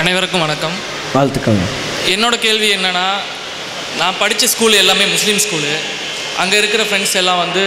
[0.00, 0.74] அனைவருக்கும் வணக்கம்.
[1.14, 1.56] வாழ்த்துக்கள்.
[2.12, 3.06] என்னோட கேள்வி என்னன்னா
[4.00, 5.70] நான் படித்த ஸ்கூல் எல்லாமே முஸ்லீம் ஸ்கூலு
[6.42, 7.64] அங்கே இருக்கிற ஃப்ரெண்ட்ஸ் எல்லாம் வந்து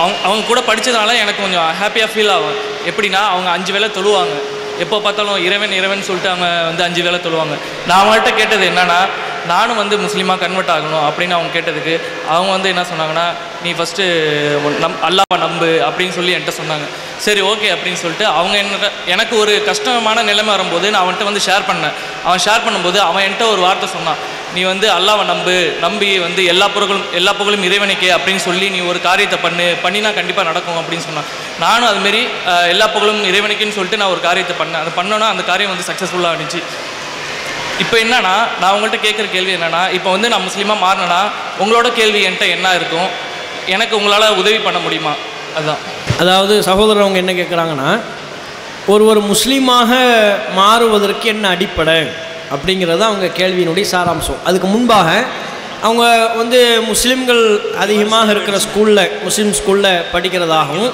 [0.00, 2.58] அவங்க அவங்க கூட படித்ததால எனக்கு கொஞ்சம் ஹாப்பியாக ஃபீல் ஆகும்.
[2.90, 4.34] எப்படின்னா அவங்க அஞ்சு வேளை தொழுவாங்க.
[4.84, 7.56] எப்போ பார்த்தாலும் இறைவன் இறைவன் சொல்லிட்டு அவங்க வந்து அஞ்சு வேளை தொழுவாங்க.
[7.88, 8.98] நான் அவங்கள்ட்ட கேட்டது என்னன்னா
[9.52, 11.94] நானும் வந்து முஸ்லீமாக கன்வெர்ட் ஆகணும் அப்படின்னு அவங்க கேட்டதுக்கு
[12.34, 13.26] அவங்க வந்து என்ன சொன்னாங்கன்னா
[13.64, 14.04] நீ ஃபஸ்ட்டு
[14.82, 16.86] நம் அல்லாவை நம்பு அப்படின்னு சொல்லி என்கிட்ட சொன்னாங்க.
[17.26, 21.68] சரி ஓகே அப்படின்னு சொல்லிட்டு அவங்க என்ன எனக்கு ஒரு கஷ்டமான நிலைமை வரும்போது நான் அவன்கிட்ட வந்து ஷேர்
[21.70, 21.96] பண்ணேன்.
[22.26, 24.20] அவன் ஷேர் பண்ணும்போது அவன் என்கிட்ட ஒரு வார்த்தை சொன்னான்.
[24.54, 29.00] நீ வந்து அல்லாவை நம்பு நம்பி வந்து எல்லா புகழும் எல்லா புகழும் இறைவனுக்கே அப்படின்னு சொல்லி நீ ஒரு
[29.08, 31.28] காரியத்தை பண்ணு பண்ணினா கண்டிப்பாக நடக்கும் அப்படின்னு சொன்னான்.
[31.64, 32.22] நானும் அதுமாரி
[32.72, 34.82] எல்லா புகழும் இறைவனுக்குன்னு சொல்லிட்டு நான் ஒரு காரியத்தை பண்ணேன்.
[34.84, 36.62] அதை பண்ணோன்னா அந்த காரியம் வந்து சக்ஸஸ்ஃபுல்லாக இருந்துச்சு.
[37.82, 41.20] இப்போ என்னன்னா நான் உங்கள்கிட்ட கேட்குற கேள்வி என்னன்னா இப்போ வந்து நான் முஸ்லீமாக மாறினேன்னா
[41.62, 43.08] உங்களோட கேள்வி என்கிட்ட என்ன இருக்கும்?
[43.74, 45.12] எனக்கு உங்களால் உதவி பண்ண முடியுமா?
[45.56, 45.82] அதுதான்
[46.22, 47.90] அதாவது சகோதரர் அவங்க என்ன கேட்குறாங்கன்னா
[48.92, 49.90] ஒருவர் முஸ்லீமாக
[50.60, 51.98] மாறுவதற்கு என்ன அடிப்படை?
[52.54, 54.40] அப்படிங்கிறது அவங்க கேள்வியினுடைய சாராம்சம்.
[54.48, 55.08] அதுக்கு முன்பாக
[55.86, 56.04] அவங்க
[56.36, 57.42] வந்து முஸ்லீம்கள்
[57.84, 60.90] அதிகமாக இருக்கிற ஸ்கூலில் முஸ்லீம் ஸ்கூலில் படிக்கிறதாகவும்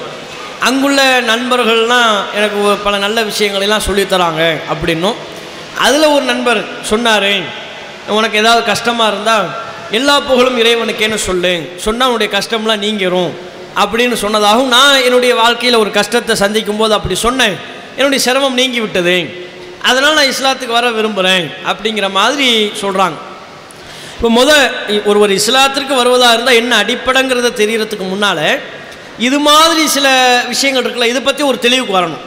[0.68, 5.16] அங்குள்ள நண்பர்கள்லாம் எனக்கு பல நல்ல விஷயங்களெல்லாம் சொல்லித்தராங்க அப்படின்னும்
[5.84, 6.60] அதில் ஒரு நண்பர்
[6.90, 7.32] சொன்னார்
[8.18, 9.46] உனக்கு ஏதாவது கஷ்டமாக இருந்தால்
[9.98, 11.52] எல்லா புகழும் இறைவனுக்கேன்னு சொல்லு.
[11.84, 13.32] சொன்னால் உன்னுடைய கஷ்டம்லாம் நீங்கிரும்.
[13.82, 17.56] அப்படின்னு சொன்னதாகவும் நான் என்னுடைய வாழ்க்கையில் ஒரு கஷ்டத்தை சந்திக்கும் போது அப்படி சொன்னேன்.
[17.98, 19.16] என்னுடைய சிரமம் நீங்கி விட்டது
[19.88, 22.48] அதனால் நான் இஸ்லாத்துக்கு வர விரும்புகிறேன் அப்படிங்கிற மாதிரி
[22.82, 23.18] சொல்கிறாங்க
[24.16, 24.50] இப்போ முத
[25.10, 28.46] ஒருவர் இஸ்லாத்திற்கு வருவதாக இருந்தால் என்ன அடிப்படைங்கிறத தெரியறதுக்கு முன்னால்
[29.26, 30.06] இது மாதிரி சில
[30.52, 32.24] விஷயங்கள் இருக்குல்ல இதை பற்றி ஒரு தெளிவுக்கு வரணும்.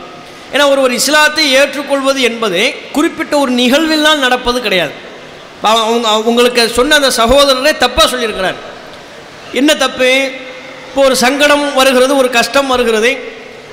[0.54, 2.62] ஏன்னா ஒருவர் இஸ்லாத்தை ஏற்றுக்கொள்வது என்பது
[2.96, 4.94] குறிப்பிட்ட ஒரு நிகழ்வில்லாம் நடப்பது கிடையாது.
[5.72, 8.58] அவங்க உங்களுக்கு சொன்ன அந்த சகோதரரே தப்பாக சொல்லியிருக்கிறார்.
[9.60, 10.12] என்ன தப்பு?
[10.88, 13.12] இப்போ ஒரு சங்கடம் வருகிறது ஒரு கஷ்டம் வருகிறது.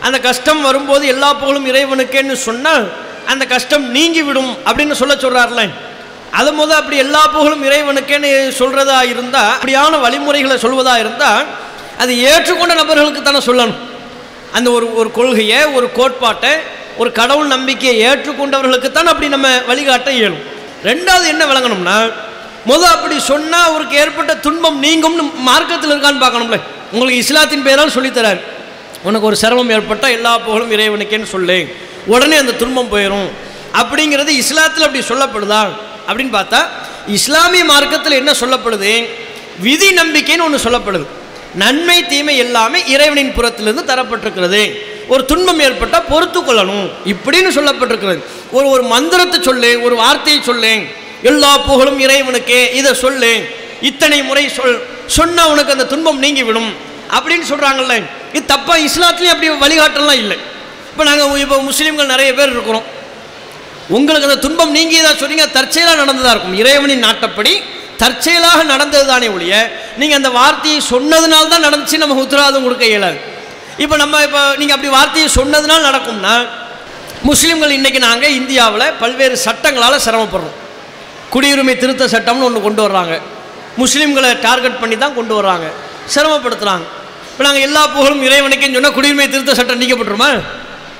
[0.07, 2.87] அந்த கஷ்டம் வரும்போது எல்லா புகழும் இறைவனுக்கேன்னு சொன்னால்
[3.33, 5.63] அந்த கஷ்டம் நீங்கிவிடும் அப்படின்னு சொல்ல சொல்கிறார்ல
[6.39, 11.47] அது முத அப்படி எல்லா புகழும் இறைவனுக்கேன்னு சொல்கிறதா இருந்தால் அப்படியான வழிமுறைகளை சொல்வதாக இருந்தால்
[12.03, 13.79] அது ஏற்றுக்கொண்ட நபர்களுக்கு தானே சொல்லணும்.
[14.57, 16.53] அந்த ஒரு ஒரு கொள்கையை ஒரு கோட்பாட்டை
[17.01, 20.45] ஒரு கடவுள் நம்பிக்கையை ஏற்றுக்கொண்டவர்களுக்கு தான் அப்படி நம்ம வழிகாட்ட இயலும்.
[20.89, 21.97] ரெண்டாவது என்ன விளங்கணும்னா
[22.71, 26.59] முத அப்படி சொன்னால் அவருக்கு ஏற்பட்ட துன்பம் நீங்கும்னு மார்க்கத்தில் இருக்கான்னு பார்க்கணும்ல.
[26.93, 28.41] உங்களுக்கு இஸ்லாத்தின் பேரால் சொல்லித்தரார்.
[29.09, 31.59] உனக்கு ஒரு சிரமம் ஏற்பட்டால் எல்லா புகழும் இறைவனுக்கேன்னு சொல்லு.
[32.15, 33.29] உடனே அந்த துன்பம் போயிடும்
[33.81, 35.63] அப்படிங்கிறது இஸ்லாத்தில் அப்படி சொல்லப்படுதா?
[36.09, 36.61] அப்படின்னு பார்த்தா
[37.19, 38.93] இஸ்லாமிய மார்க்கத்தில் என்ன சொல்லப்படுது?
[39.67, 41.07] விதி நம்பிக்கைன்னு ஒன்று சொல்லப்படுது.
[41.63, 44.63] நன்மை தீமை எல்லாமே இறைவனின் புறத்திலிருந்து தரப்பட்டிருக்கிறது.
[45.13, 46.87] ஒரு துன்பம் ஏற்பட்டால் பொறுத்து கொள்ளணும்.
[47.13, 48.21] இப்படின்னு சொல்லப்பட்டிருக்கிறது.
[48.57, 50.73] ஒரு ஒரு மந்திரத்தை சொல்லு ஒரு வார்த்தையை சொல்லு.
[51.31, 53.33] எல்லா புகழும் இறைவனுக்கே இதை சொல்லு.
[53.91, 54.77] இத்தனை முறை சொல்
[55.19, 56.71] சொன்னால் உனக்கு அந்த துன்பம் நீங்கிவிடும்.
[57.17, 57.97] அப்படின்னு சொல்கிறாங்கல்ல
[58.37, 60.37] இது தப்பா இஸ்லாத்துலேயும் அப்படி வழிகாட்டலாம் இல்லை.
[60.91, 62.87] இப்போ நாங்கள் இப்போ முஸ்லீம்கள் நிறைய பேர் இருக்கிறோம்.
[63.97, 66.59] உங்களுக்கு அந்த துன்பம் நீங்கியதாக சொன்னீங்க தற்செயலாக நடந்ததாக இருக்கும்.
[66.63, 67.53] இறைவனின் நாட்டப்படி
[68.03, 69.55] தற்செயலாக நடந்தது தானே ஒழிய
[70.01, 73.19] நீங்கள் அந்த வார்த்தையை சொன்னதுனால தான் நடந்துச்சு நம்ம உத்தரவாதம் கொடுக்க இயலாது.
[73.85, 76.35] இப்போ நம்ம இப்போ நீங்கள் அப்படி வார்த்தையை சொன்னதுனால் நடக்கும்னா
[77.29, 80.57] முஸ்லீம்கள் இன்றைக்கி நாங்கள் இந்தியாவில் பல்வேறு சட்டங்களால் சிரமப்படுறோம்.
[81.33, 83.15] குடியுரிமை திருத்த சட்டம்னு ஒன்று கொண்டு வர்றாங்க.
[83.83, 85.67] முஸ்லீம்களை டார்கெட் பண்ணி தான் கொண்டு வர்றாங்க.
[86.15, 86.87] சிரமப்படுத்துகிறாங்க
[87.31, 90.31] இப்போ நாங்கள் எல்லா புகழும் இறைவனுக்குன்னு சொன்னால் குடியுரிமை திருத்த சட்டம் நீக்கப்பட்டுருமா?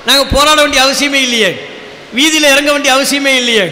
[0.07, 1.49] நாங்கள் போராட வேண்டிய அவசியமே இல்லையே.
[2.17, 3.65] வீதியில் இறங்க வேண்டிய அவசியமே இல்லையே.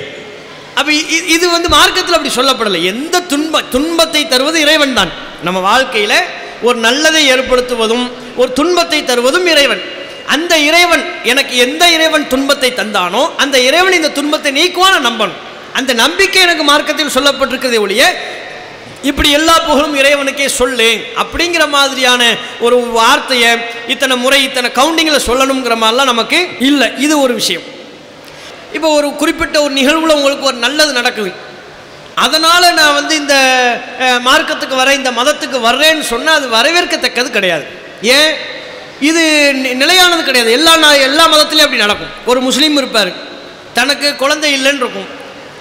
[0.79, 0.91] அப்போ
[1.35, 2.79] இது வந்து மார்க்கத்தில் அப்படி சொல்லப்படலை.
[2.93, 5.11] எந்த துன்ப துன்பத்தை தருவது இறைவன் தான்.
[5.47, 6.17] நம்ம வாழ்க்கையில்
[6.67, 8.05] ஒரு நல்லதை ஏற்படுத்துவதும்
[8.41, 9.83] ஒரு துன்பத்தை தருவதும் இறைவன்.
[10.35, 15.41] அந்த இறைவன் எனக்கு எந்த இறைவன் துன்பத்தை தந்தானோ அந்த இறைவன் இந்த துன்பத்தை நீக்குவான நம்பணும்.
[15.79, 18.03] அந்த நம்பிக்கை எனக்கு மார்க்கத்தில் சொல்லப்பட்டிருக்கிறதே ஒழிய
[19.09, 20.89] இப்படி எல்லா புகழும் இறைவனுக்கே சொல்லு
[21.21, 22.21] அப்படிங்கிற மாதிரியான
[22.65, 23.51] ஒரு வார்த்தையை
[23.93, 26.87] இத்தனை முறை இத்தனை கவுண்டிங்கில் சொல்லணுங்கிற மாதிரிலாம் நமக்கு இல்லை.
[27.05, 27.65] இது ஒரு விஷயம்.
[28.75, 31.31] இப்போ ஒரு குறிப்பிட்ட ஒரு நிகழ்வில் உங்களுக்கு ஒரு நல்லது நடக்குது.
[32.15, 33.35] அதனால் நான் வந்து இந்த
[33.99, 37.65] மார்க்கத்துக்கு வரேன் இந்த மதத்துக்கு வர்றேன்னு சொன்னால் அது வரவேற்கத்தக்கது கிடையாது.
[38.01, 38.33] ஏன்?
[38.99, 40.51] இது நி- நிலையானது கிடையாது.
[40.51, 42.07] எல்லா நா- எல்லா மதத்துலேயும் அப்படி நடக்கும்.
[42.25, 43.11] ஒரு முஸ்லீம் இருப்பார்.
[43.73, 45.07] தனக்கு குழந்தை இல்லைன்னு இருக்கும்.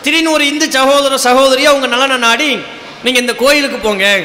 [0.02, 2.58] திடீர்னு ஒரு இந்து சகோதர சகோதரியை அவங்க நலனை நாடி
[3.05, 4.20] நீங்கள் இந்த கோயிலுக்கு போங்க.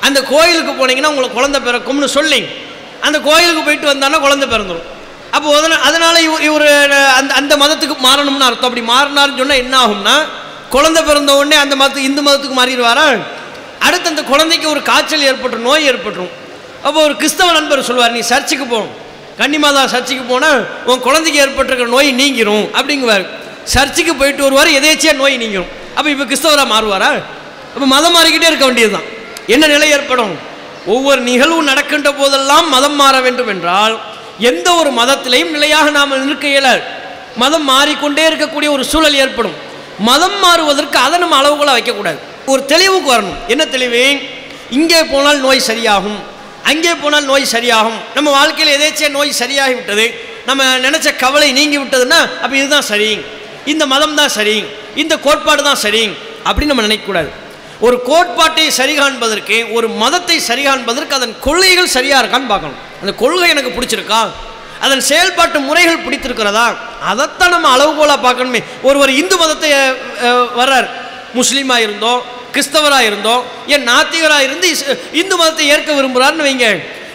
[0.00, 2.44] அந்த கோயிலுக்கு போனீங்கன்னா உங்களுக்கு குழந்தை பிறக்கும்னு சொல்லி
[3.00, 4.94] அந்த கோயிலுக்கு போயிட்டு வந்தான்னா குழந்தை பிறந்துடும்
[5.36, 6.18] அப்போ அதனால் அதனால்
[6.48, 6.68] இவர்
[7.18, 8.68] அந்த அந்த மதத்துக்கு மாறணும்னு அர்த்தம்.
[8.70, 10.16] அப்படி மாறினார்னு சொன்னால் என்ன ஆகும்னா
[10.74, 13.06] குழந்தை பிறந்த உடனே அந்த மதத்துக்கு இந்து மதத்துக்கு மாறிடுவாரா?
[13.86, 16.32] அடுத்து அந்த குழந்தைக்கு ஒரு காய்ச்சல் ஏற்பட்டுரும் நோய் ஏற்பட்டுரும்.
[16.86, 18.94] அப்போ ஒரு கிறிஸ்தவ நண்பர் சொல்லுவார் நீ சர்ச்சுக்கு போகணும்.
[19.40, 20.60] கன்னிமாதா சர்ச்சுக்கு போனால்
[20.90, 22.66] உன் குழந்தைக்கு ஏற்பட்டிருக்கிற நோய் நீங்கிரும்.
[22.78, 23.24] அப்படிங்குவார்.
[23.74, 25.70] சர்ச்சுக்கு போயிட்டு வருவார் எதேச்சியாக நோய் நீங்கிரும்.
[25.96, 27.10] அப்போ இப்போ கிறிஸ்தவராக மாறுவாரா?
[27.74, 29.06] அப்போ மதம் மாறிக்கிட்டே இருக்க வேண்டியதுதான்.
[29.54, 30.34] என்ன நிலை ஏற்படும்?
[30.94, 33.94] ஒவ்வொரு நிகழ்வு நடக்கின்ற போதெல்லாம் மதம் மாற வேண்டும் என்றால்
[34.38, 36.82] எந்த ஒரு மதத்திலையும் நிலையாக நாம் நிற்க இயலாது
[37.36, 39.54] மதம் மாறிக்கொண்டே இருக்கக்கூடிய ஒரு சூழல் ஏற்படும்.
[39.98, 42.18] மதம் மாறுவதற்கு அதை நம்ம அளவுகளாக வைக்கக்கூடாது.
[42.46, 43.36] ஒரு தெளிவுக்கு வரணும்.
[43.48, 44.20] என்ன தெளிவு?
[44.70, 46.18] இங்கே போனால் நோய் சரியாகும்.
[46.62, 47.98] அங்கே போனால் நோய் சரியாகும்.
[48.14, 53.18] நம்ம வாழ்க்கையில் எதேச்சியா நோய் சரியாகி விட்டது நம்ம நினச்ச கவலை நீங்கி விட்டதுன்னா அப்போ இதுதான் சரி.
[53.64, 54.64] இந்த மதம் தான் சரி.
[54.94, 56.10] இந்த கோட்பாடு தான் சரி.
[56.44, 57.30] அப்படின்னு நம்ம நினைக்கக்கூடாது.
[57.84, 62.78] ஒரு கோட்பாட்டை சரி காண்பதற்கு ஒரு மதத்தை சரி காண்பதற்கு அதன் கொள்கைகள் சரியாக இருக்கான்னு பார்க்கணும்.
[63.00, 64.20] அந்த கொள்கை எனக்கு பிடிச்சிருக்கா?
[64.84, 66.64] அதன் செயல்பாட்டு முறைகள் பிடித்திருக்கிறதா?
[67.10, 68.60] அதைத்தான் நம்ம அளவுகோலாக பார்க்கணுமே.
[68.88, 69.70] ஒருவர் இந்து மதத்தை
[70.60, 70.88] வர்றார்.
[71.38, 72.20] முஸ்லீமாக இருந்தோம்
[72.54, 73.42] கிறிஸ்தவராக இருந்தோம்
[73.74, 74.68] ஏன் நாத்திகராக இருந்து
[75.20, 76.68] இந்து மதத்தை ஏற்க விரும்புகிறாருன்னு வைங்க.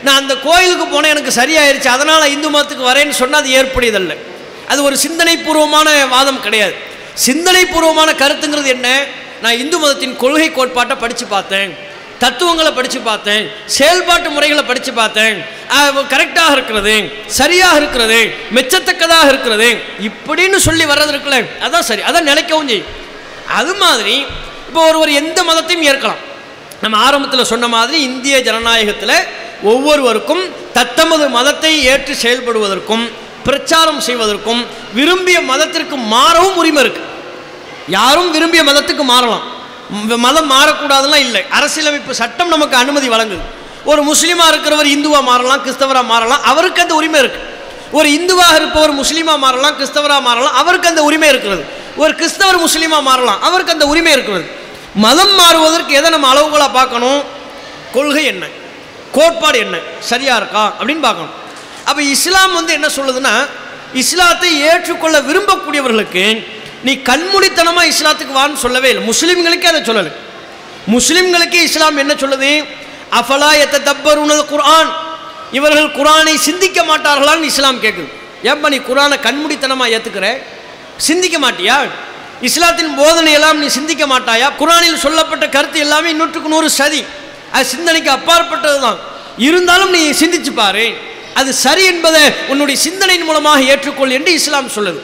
[0.06, 1.90] நான் அந்த கோயிலுக்கு போனேன் எனக்கு சரியாயிருச்சு.
[1.96, 4.14] அதனால் இந்து மதத்துக்கு வரேன்னு சொன்னால் அது ஏற்புடையதல்ல.
[4.72, 6.76] அது ஒரு சிந்தனைபூர்வமான வாதம் கிடையாது.
[7.28, 8.90] சிந்தனைபூர்வமான கருத்துங்கிறது என்ன?
[9.44, 11.72] நான் இந்து மதத்தின் கொள்கை கோட்பாட்டை படித்து பார்த்தேன்.
[12.24, 13.44] தத்துவங்களை படித்து பார்த்தேன்.
[13.76, 15.38] செயல்பாட்டு முறைகளை படித்து பார்த்தேன்.
[16.14, 16.96] கரெக்டாக இருக்கிறது
[17.40, 18.20] சரியாக இருக்கிறது
[18.56, 19.70] மெச்சத்தக்கதாக இருக்கிறது.
[20.10, 22.90] இப்படின்னு சொல்லி வர்றது இருக்குல்ல அதான் சரி அதான் நிலைக்கவும் செய்யும்.
[23.60, 24.16] அது மாதிரி
[24.68, 26.22] இப்போ ஒருவர் எந்த மதத்தையும் ஏற்கலாம்.
[26.84, 29.18] நம்ம ஆரம்பத்தில் சொன்ன மாதிரி இந்திய ஜனநாயகத்தில்
[29.72, 30.44] ஒவ்வொருவருக்கும்
[30.78, 33.04] தத்தமது மதத்தை ஏற்று செயல்படுவதற்கும்
[33.48, 34.62] பிரச்சாரம் செய்வதற்கும்
[34.98, 37.10] விரும்பிய மதத்திற்கு மாறவும் உரிமை இருக்குது
[37.88, 39.44] யாரும் விரும்பிய மதத்துக்கு மாறலாம்.
[40.26, 41.46] மதம் மாறக்கூடாதுலாம் இல்லை.
[41.50, 43.44] அரசியலமைப்பு சட்டம் நமக்கு அனுமதி வழங்குது.
[43.84, 47.50] ஒரு முஸ்லீமாக இருக்கிறவர் இந்துவாக மாறலாம் கிறிஸ்தவராக மாறலாம் அவருக்கு அந்த உரிமை இருக்குது
[47.92, 51.64] ஒரு இந்துவாக இருப்பவர் முஸ்லீமாக மாறலாம் கிறிஸ்தவராக மாறலாம் அவருக்கு அந்த உரிமை இருக்கிறது.
[51.96, 54.46] ஒரு கிறிஸ்தவர் முஸ்லீமாக மாறலாம் அவருக்கு அந்த உரிமை இருக்கிறது.
[54.96, 57.24] மதம் மாறுவதற்கு எதை நம்ம அளவுகளாக பார்க்கணும்?
[57.94, 58.46] கொள்கை என்ன?
[59.12, 59.78] கோட்பாடு என்ன?
[60.00, 60.74] சரியாக இருக்கா?
[60.80, 61.34] அப்படின்னு பார்க்கணும்.
[61.86, 63.48] அப்போ இஸ்லாம் வந்து என்ன சொல்லுதுன்னா
[63.94, 66.46] இஸ்லாத்தை ஏற்றுக்கொள்ள விரும்பக்கூடியவர்களுக்கு
[66.88, 69.04] நீ கண்மூடித்தனமாக இஸ்லாத்துக்கு வான்னு சொல்லவே இல்லை.
[69.12, 70.12] முஸ்லீம்களுக்கே அதை சொல்லலை.
[70.94, 72.52] முஸ்லீம்களுக்கு இஸ்லாம் என்ன சொல்லுது?
[73.20, 74.92] அஃபலா எத்த தப்பருனது குரான்
[75.58, 78.10] இவர்கள் குரானை சிந்திக்க மாட்டார்களான்னு இஸ்லாம் கேட்குது
[78.52, 80.28] ஏப்பா நீ குரானை கண்மூடித்தனமாக ஏற்றுக்கிற
[81.08, 81.78] சிந்திக்க மாட்டியா?
[82.50, 84.48] இஸ்லாத்தின் போதனையெல்லாம் நீ சிந்திக்க மாட்டாயா?
[84.62, 87.02] குரானில் சொல்லப்பட்ட கருத்து எல்லாமே நூற்றுக்கு நூறு சதி.
[87.56, 89.00] அது சிந்தனைக்கு அப்பாற்பட்டது தான்.
[89.48, 90.86] இருந்தாலும் நீ சிந்திச்சு பாரு.
[91.40, 95.02] அது சரி என்பதை உன்னுடைய சிந்தனையின் மூலமாக ஏற்றுக்கொள் என்று இஸ்லாம் சொல்லுது.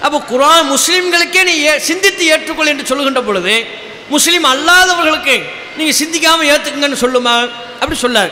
[0.00, 3.66] அப்போ குரான் முஸ்லீம்களுக்கே நீ ஏ- சிந்தித்து ஏற்றுக்கொள் என்று சொல்லுகின்ற பொழுது
[4.08, 5.42] முஸ்லீம் அல்லாதவர்களுக்கு
[5.76, 7.50] நீங்கள் சிந்திக்காமல் ஏற்றுக்குங்கன்னு சொல்லுமா?
[7.74, 8.30] அப்படி சொல்லார்.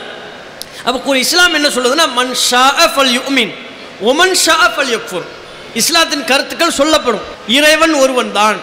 [0.84, 3.54] அப்போ இஸ்லாம் என்ன சொல்லுதுன்னா மன் ஷா ஃபல் யுமின்
[4.00, 5.22] ஒமன் ஷா ஃபல் யக்ஃபுர்.
[5.74, 7.20] இஸ்லாத்தின் கருத்துக்கள் சொல்லப்படும்.
[7.48, 8.60] இறைவன் ஒருவன் தான்.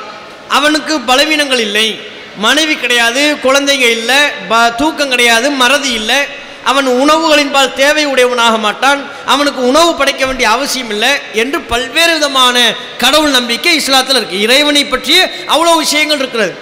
[0.48, 2.00] அவனுக்கு பலவீனங்கள் இல்லை.
[2.38, 4.18] மனைவி கிடையாது குழந்தைங்க இல்லை
[4.50, 6.44] ப தூக்கம் கிடையாது மறதி இல்லை.
[6.69, 9.00] அவன் உணவுகளின்பால் தேவை உடையவனாக மாட்டான்.
[9.33, 12.56] அவனுக்கு உணவு படைக்க வேண்டிய அவசியம் இல்லை என்று பல்வேறு விதமான
[13.03, 15.19] கடவுள் நம்பிக்கை இஸ்லாத்தில் இருக்குது இறைவனை பற்றிய
[15.56, 16.53] அவ்வளோ விஷயங்கள் இருக்கிறது.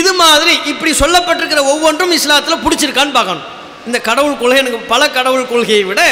[0.00, 3.46] இது மாதிரி இப்படி சொல்லப்பட்டிருக்கிற ஒவ்வொன்றும் இஸ்லாத்தில் பிடிச்சிருக்கான்னு பார்க்கணும்.
[3.88, 6.02] இந்த கடவுள் கொள்கை எனக்கு பல கடவுள் கொள்கையை விட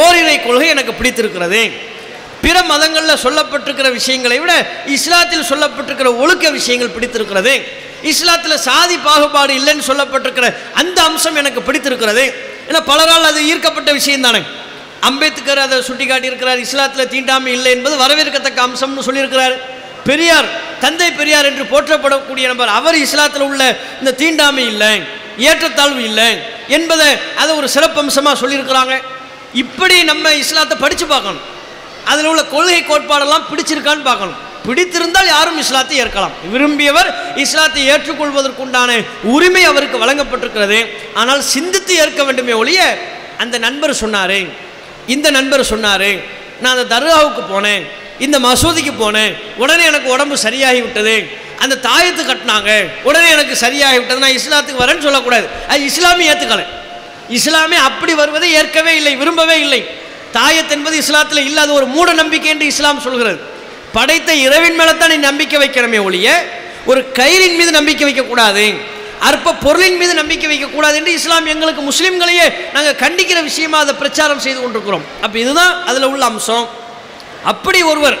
[0.00, 1.62] ஓரிரை கொள்கை எனக்கு பிடித்திருக்கிறது.
[2.44, 4.54] பிற மதங்களில் சொல்லப்பட்டிருக்கிற விஷயங்களை விட
[4.96, 7.54] இஸ்லாத்தில் சொல்லப்பட்டிருக்கிற ஒழுக்க விஷயங்கள் பிடித்திருக்கிறது.
[8.12, 10.48] இஸ்லாத்தில் சாதி பாகுபாடு இல்லைன்னு சொல்லப்பட்டிருக்கிற
[10.80, 12.24] அந்த அம்சம் எனக்கு பிடித்திருக்கிறது.
[12.68, 14.42] ஏன்னா பலரால் அது ஈர்க்கப்பட்ட விஷயம் தானே
[15.08, 19.56] அம்பேத்கர் அதை சுட்டி காட்டியிருக்கிறார் இஸ்லாத்தில் தீண்டாமை இல்லை என்பது வரவேற்கத்தக்க அம்சம்னு சொல்லியிருக்கிறார்.
[20.08, 20.48] பெரியார்
[20.84, 23.62] தந்தை பெரியார் என்று போற்றப்படக்கூடிய நபர் அவர் இஸ்லாத்தில் உள்ள
[24.00, 24.92] இந்த தீண்டாமை இல்லை
[25.48, 26.30] ஏற்றத்தாழ்வு இல்லை
[26.76, 27.08] என்பதை
[27.42, 28.94] அதை ஒரு சிறப்பம்சமாக சொல்லியிருக்கிறாங்க.
[29.62, 31.44] இப்படி நம்ம இஸ்லாத்தை படித்து பார்க்கணும்.
[32.10, 34.38] அதில் உள்ள கொள்கை கோட்பாடெல்லாம் பிடிச்சிருக்கான்னு பார்க்கணும்.
[34.66, 36.34] பிடித்திருந்தால் யாரும் இஸ்லாத்தை ஏற்கலாம்.
[36.52, 40.86] விரும்பியவர் இஸ்லாத்தை ஏற்றுக்கொள்வதற்குண்டான உரிமை அவருக்கு வழங்கப்பட்டிருக்கிறது.
[41.14, 42.98] ஆனால் சிந்தித்து ஏற்க வேண்டுமே ஒழிய
[43.38, 44.38] அந்த நண்பர் சொன்னார்
[45.06, 46.10] இந்த நண்பர் சொன்னார்
[46.60, 47.82] நான் அந்த தர்காவுக்கு போனேன்
[48.18, 52.70] இந்த மசூதிக்கு போனேன் உடனே எனக்கு உடம்பு சரியாகி விட்டது அந்த தாயத்து கட்டினாங்க
[53.02, 55.48] உடனே எனக்கு சரியாகி விட்டது நான் இஸ்லாத்துக்கு வரேன்னு சொல்லக்கூடாது.
[55.68, 56.64] அது இஸ்லாமே ஏற்றுக்கலை
[57.30, 59.86] இஸ்லாமே அப்படி வருவதை ஏற்கவே இல்லை விரும்பவே இல்லை.
[60.32, 63.52] தாயத் என்பது இஸ்லாத்தில் இல்லாத ஒரு மூட நம்பிக்கை என்று இஸ்லாம் சொல்கிறது.
[63.96, 66.28] படைத்த இறைவன் மேலே தான் நீ நம்பிக்கை வைக்கிறமே ஒழிய
[66.90, 68.64] ஒரு கயிறின் மீது நம்பிக்கை வைக்கக்கூடாது
[69.28, 74.58] அற்ப பொருளின் மீது நம்பிக்கை வைக்கக்கூடாது என்று இஸ்லாம் எங்களுக்கு முஸ்லீம்களையே நாங்கள் கண்டிக்கிற விஷயமா அதை பிரச்சாரம் செய்து
[74.60, 75.04] கொண்டிருக்கிறோம்.
[75.24, 76.66] அப்போ இதுதான் அதில் உள்ள அம்சம்.
[77.52, 78.16] அப்படி ஒருவர்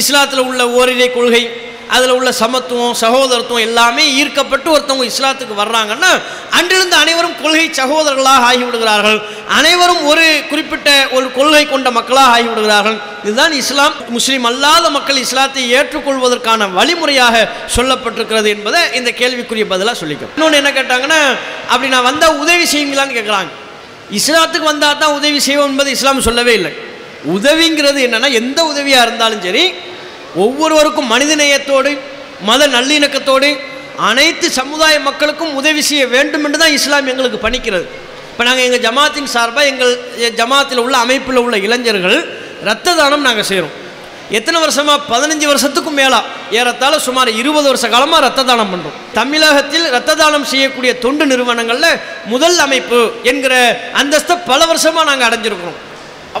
[0.00, 1.42] இஸ்லாத்தில் உள்ள ஓரிரை கொள்கை
[1.88, 6.10] அதில் உள்ள சமத்துவம் சகோதரத்துவம் எல்லாமே ஈர்க்கப்பட்டு ஒருத்தவங்க இஸ்லாத்துக்கு வர்றாங்கன்னா
[6.58, 9.18] அன்றிருந்து அனைவரும் கொள்கை சகோதரர்களாக ஆகிவிடுகிறார்கள்.
[9.58, 12.98] அனைவரும் ஒரு குறிப்பிட்ட ஒரு கொள்கை கொண்ட மக்களாக ஆகிவிடுகிறார்கள்.
[13.24, 13.94] இதுதான் இஸ்லாம்.
[14.08, 21.20] முஸ்லீம் அல்லாத மக்கள் இஸ்லாத்தை ஏற்றுக்கொள்வதற்கான வழிமுறையாக சொல்லப்பட்டிருக்கிறது என்பதை இந்த கேள்விக்குரிய பதிலாக சொல்லிக்கிறோம் இன்னொன்று என்ன கேட்டாங்கன்னா
[21.72, 23.50] அப்படி நான் வந்தால் உதவி செய்வீங்களான்னு கேட்குறாங்க
[24.20, 26.72] இஸ்லாத்துக்கு வந்தால் தான் உதவி செய்வோம் என்பது இஸ்லாம் சொல்லவே இல்லை.
[27.36, 29.64] உதவிங்கிறது என்னன்னா எந்த உதவியாக இருந்தாலும் சரி
[30.44, 31.92] ஒவ்வொருவருக்கும் மனிதநேயத்தோடு
[32.48, 33.50] மத நல்லிணக்கத்தோடு
[34.08, 37.86] அனைத்து சமுதாய மக்களுக்கும் உதவி செய்ய வேண்டும் என்று தான் இஸ்லாம் எங்களுக்கு பணிக்கிறது.
[38.30, 39.92] இப்போ நாங்கள் எங்கள் ஜமாத்தின் சார்பாக எங்கள்
[40.40, 42.18] ஜமாத்தில் உள்ள அமைப்பில் உள்ள இளைஞர்கள்
[42.64, 43.76] இரத்த தானம் நாங்கள் செய்கிறோம்
[44.38, 46.20] எத்தனை வருஷமாக பதினஞ்சு வருஷத்துக்கும் மேலா.
[46.58, 51.98] ஏறத்தாழ சுமார் இருபது வருஷ காலமாக ரத்த தானம் பண்ணுறோம் தமிழகத்தில் ரத்த தானம் செய்யக்கூடிய தொண்டு நிறுவனங்களில்
[52.32, 53.00] முதல் அமைப்பு
[53.32, 53.54] என்கிற
[54.02, 55.78] அந்தஸ்தை பல வருஷமாக நாங்கள் அடைஞ்சிருக்கிறோம்.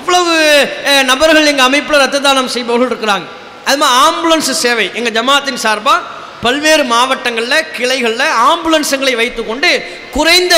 [0.00, 0.34] அவ்வளவு
[1.12, 3.28] நபர்கள் எங்கள் அமைப்பில் ரத்த தானம் செய்பவர்கள் இருக்கிறாங்க.
[3.66, 4.86] அது மாதிரி ஆம்புலன்ஸ் சேவை.
[4.98, 6.00] எங்கள் ஜமாத்தின் சார்பாக
[6.44, 9.70] பல்வேறு மாவட்டங்களில் கிளைகளில் ஆம்புலன்ஸுங்களை வைத்துக்கொண்டு
[10.16, 10.54] குறைந்த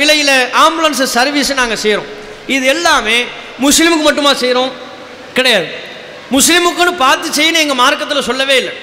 [0.00, 0.34] விலையில்
[0.64, 2.08] ஆம்புலன்ஸ் சர்வீஸ் நாங்கள் செய்கிறோம்
[2.56, 3.18] இது எல்லாமே
[3.64, 4.72] முஸ்லீமுக்கு மட்டுமா செய்கிறோம்
[5.36, 5.68] கிடையாது.
[6.34, 8.74] முஸ்லீமுக்குன்னு பார்த்து செய்யணும் எங்கள் மார்க்கத்தில் சொல்லவே இல்லை.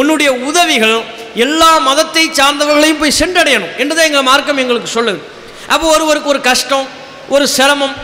[0.00, 0.96] உன்னுடைய உதவிகள்
[1.44, 5.20] எல்லா மதத்தை சார்ந்தவர்களையும் போய் சென்றடையணும் என்றுதான் எங்கள் மார்க்கம் எங்களுக்கு சொல்லுது.
[5.72, 6.86] அப்போ ஒருவருக்கு ஒரு கஷ்டம்
[7.34, 7.94] ஒரு சிரமம்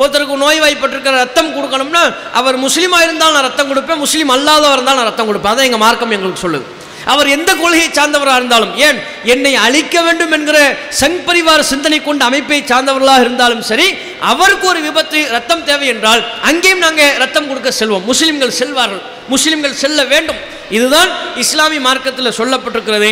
[0.00, 2.02] ஒருத்தருக்கு நோய்வாய்ப்பட்டிருக்கிற ரத்தம் கொடுக்கணும்னா
[2.40, 5.54] அவர் முஸ்லீமாக இருந்தால் நான் ரத்தம் கொடுப்பேன் முஸ்லீம் அல்லாதவர் இருந்தால் நான் ரத்தம் கொடுப்பேன்.
[5.54, 6.66] அதான் எங்கள் மார்க்கம் எங்களுக்கு சொல்லுது.
[7.12, 8.98] அவர் எந்த கொள்கையை சார்ந்தவராக இருந்தாலும் ஏன்
[9.32, 10.58] என்னை அழிக்க வேண்டும் என்கிற
[11.00, 13.86] சங் பரிவார சிந்தனை கொண்ட அமைப்பை சார்ந்தவர்களாக இருந்தாலும் சரி
[14.30, 18.04] அவருக்கு ஒரு விபத்து ரத்தம் தேவை என்றால் அங்கேயும் நாங்கள் ரத்தம் கொடுக்க செல்வோம்.
[18.10, 19.02] முஸ்லீம்கள் செல்வார்கள்.
[19.34, 20.40] முஸ்லீம்கள் செல்ல வேண்டும்.
[20.76, 21.10] இதுதான்
[21.42, 23.10] இஸ்லாமிய மார்க்கத்தில் சொல்லப்பட்டிருக்கிறது.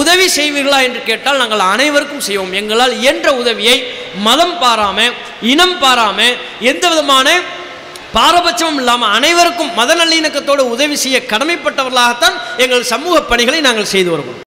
[0.00, 2.52] உதவி செய்வீர்களா என்று கேட்டால் நாங்கள் அனைவருக்கும் செய்வோம்.
[2.60, 3.76] எங்களால் இயன்ற உதவியை
[4.28, 4.98] மதம் பாராம
[5.52, 6.18] இனம் பாராம
[6.70, 7.28] எந்த விதமான
[8.16, 14.43] பாரபட்சமும் இல்லாமல் அனைவருக்கும் மத நல்லிணக்கத்தோடு உதவி செய்ய கடமைப்பட்டவர்களாகத்தான் எங்கள் சமூக பணிகளை நாங்கள் செய்து வருகிறோம்.